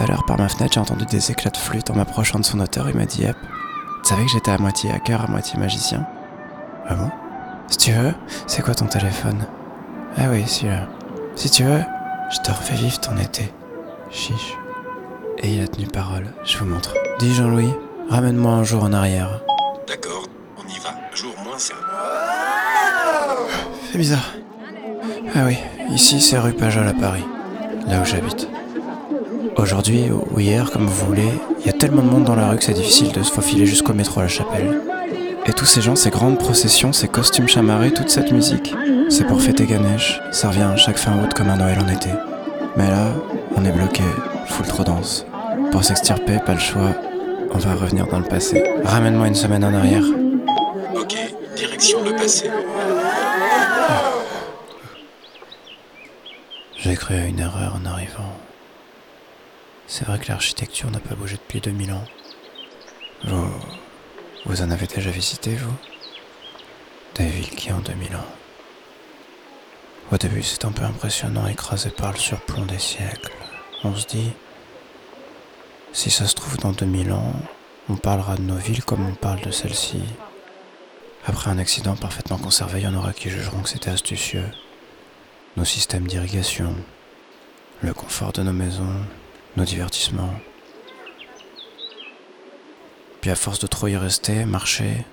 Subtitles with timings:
[0.00, 2.44] tout à l'heure, par ma fenêtre, j'ai entendu des éclats de flûte en m'approchant de
[2.44, 2.88] son auteur.
[2.88, 3.36] Il m'a dit Yep.
[4.02, 6.06] Tu savais que j'étais à moitié hacker, à moitié magicien
[6.88, 7.10] Ah bon?
[7.68, 8.14] Si tu veux,
[8.46, 9.46] c'est quoi ton téléphone?
[10.16, 10.88] Ah oui, celui-là.
[11.36, 11.82] Si tu veux,
[12.30, 13.52] je te refais vivre ton été.
[14.10, 14.56] Chiche.
[15.38, 16.94] Et il a tenu parole, je vous montre.
[17.18, 17.72] Dis Jean-Louis,
[18.08, 19.42] ramène-moi un jour en arrière.
[19.86, 20.24] D'accord,
[20.56, 20.94] on y va.
[21.14, 21.74] Jour moins 5.
[23.92, 24.32] C'est bizarre.
[25.34, 25.58] Ah oui,
[25.90, 27.24] ici c'est rue Pajol à Paris,
[27.86, 28.39] là où j'habite.
[29.60, 31.28] Aujourd'hui ou hier, comme vous voulez,
[31.58, 33.66] il y a tellement de monde dans la rue que c'est difficile de se faufiler
[33.66, 34.80] jusqu'au métro à la chapelle.
[35.44, 38.74] Et tous ces gens, ces grandes processions, ces costumes chamarrés, toute cette musique,
[39.10, 40.18] c'est pour fêter Ganesh.
[40.32, 42.08] Ça revient chaque fin août comme un Noël en été.
[42.78, 43.08] Mais là,
[43.54, 44.02] on est bloqué,
[44.46, 45.26] full trop dense.
[45.72, 46.94] Pour s'extirper, pas le choix,
[47.52, 48.64] on va revenir dans le passé.
[48.82, 50.04] Ramène-moi une semaine en arrière.
[50.94, 51.16] Ok,
[51.54, 52.48] direction le passé.
[56.78, 58.32] J'ai cru à une erreur en arrivant.
[59.92, 62.04] C'est vrai que l'architecture n'a pas bougé depuis 2000 ans.
[63.24, 63.50] Vous,
[64.46, 65.74] vous en avez déjà visité, vous?
[67.16, 68.32] Des villes qui ont 2000 ans.
[70.12, 73.32] Au début, c'est un peu impressionnant, écrasé par le surplomb des siècles.
[73.82, 74.30] On se dit,
[75.92, 77.34] si ça se trouve dans 2000 ans,
[77.88, 80.02] on parlera de nos villes comme on parle de celles-ci.
[81.26, 84.46] Après un accident parfaitement conservé, il y en aura qui jugeront que c'était astucieux.
[85.56, 86.76] Nos systèmes d'irrigation,
[87.82, 89.04] le confort de nos maisons,
[89.56, 90.34] nos divertissements.
[93.20, 95.04] Puis à force de trop y rester, marcher,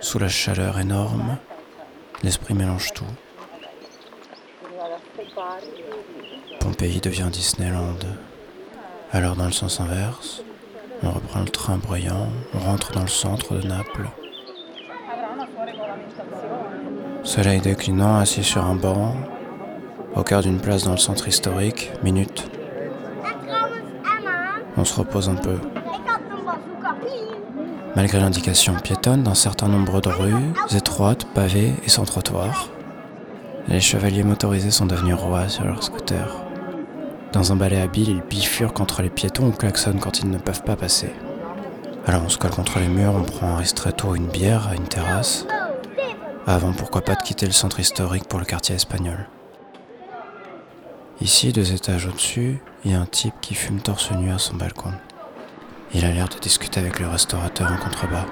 [0.00, 1.38] sous la chaleur énorme,
[2.22, 3.04] l'esprit mélange tout.
[6.60, 7.98] Pompéi devient Disneyland.
[9.12, 10.42] Alors dans le sens inverse,
[11.02, 14.08] on reprend le train bruyant, on rentre dans le centre de Naples.
[17.22, 19.14] Soleil déclinant, assis sur un banc,
[20.14, 22.50] au cœur d'une place dans le centre historique, minute.
[24.84, 25.56] On se repose un peu.
[27.96, 32.68] Malgré l'indication piétonne d'un certain nombre de rues, étroites, pavées et sans trottoir,
[33.66, 36.44] les chevaliers motorisés sont devenus rois sur leurs scooters.
[37.32, 40.64] Dans un balai habile, ils bifurquent entre les piétons ou klaxonnent quand ils ne peuvent
[40.64, 41.14] pas passer.
[42.04, 45.46] Alors on se colle contre les murs, on prend un ristretto, une bière une terrasse,
[46.46, 49.30] avant pourquoi pas de quitter le centre historique pour le quartier espagnol.
[51.20, 54.56] Ici, deux étages au-dessus, il y a un type qui fume torse nu à son
[54.56, 54.92] balcon.
[55.94, 58.26] Il a l'air de discuter avec le restaurateur en contrebas.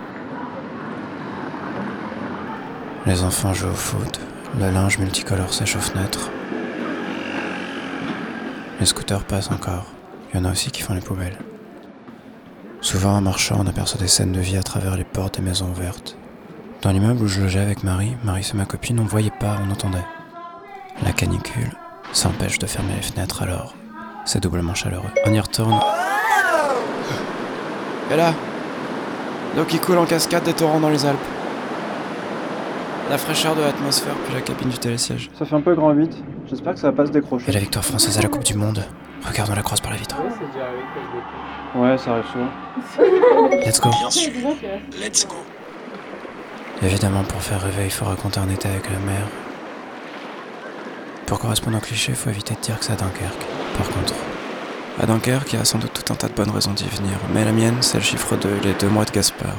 [3.06, 4.20] Les enfants jouent au foot,
[4.58, 6.30] le linge multicolore sèche aux fenêtres.
[8.80, 9.86] Les scooters passent encore.
[10.32, 11.38] Il y en a aussi qui font les poubelles.
[12.80, 15.70] Souvent, en marchant, on aperçoit des scènes de vie à travers les portes des maisons
[15.70, 16.16] ouvertes.
[16.82, 19.70] Dans l'immeuble où je logeais avec Marie, Marie c'est ma copine, on voyait pas, on
[19.70, 20.04] entendait.
[21.04, 21.70] La canicule
[22.12, 23.74] s'empêche de fermer les fenêtres alors.
[24.24, 25.10] C'est doublement chaleureux.
[25.26, 25.78] On y retourne.
[28.10, 28.32] Et là
[29.56, 31.18] L'eau qui coule en cascade des torrents dans les Alpes.
[33.10, 35.30] La fraîcheur de l'atmosphère puis la cabine du télésiège.
[35.38, 36.10] Ça fait un peu grand 8.
[36.48, 37.50] J'espère que ça va pas se décrocher.
[37.50, 38.84] Et la victoire française à la Coupe du Monde.
[39.26, 40.16] Regardons la croise par la vitre.
[41.74, 42.48] Ouais, ça arrive souvent.
[43.66, 43.90] Let's go.
[43.90, 44.32] Bien sûr.
[45.00, 45.36] Let's go.
[46.82, 49.26] Évidemment, pour faire rêver, il faut raconter un été avec la mer.
[51.26, 53.46] Pour correspondre au cliché, faut éviter de dire que c'est à Dunkerque.
[53.76, 54.14] Par contre,
[55.00, 57.18] à Dunkerque, il y a sans doute tout un tas de bonnes raisons d'y venir.
[57.32, 59.56] Mais la mienne, c'est le chiffre 2, les deux mois de Gaspard.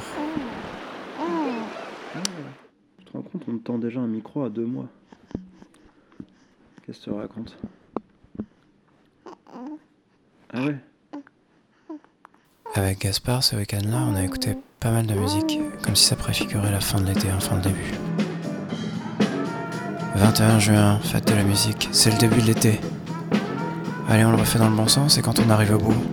[2.99, 4.87] Tu te rends compte, on tend déjà un micro à deux mois.
[6.85, 7.57] Qu'est-ce que tu racontes?
[10.53, 10.77] Ah ouais?
[12.75, 16.71] Avec Gaspard, ce week-end-là, on a écouté pas mal de musique, comme si ça préfigurait
[16.71, 17.91] la fin de l'été, enfin le début.
[20.15, 22.79] 21 juin, fête de la musique, c'est le début de l'été.
[24.09, 26.03] Allez, on le refait dans le bon sens et quand on arrive au bout,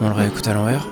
[0.00, 0.86] on le réécoute à l'envers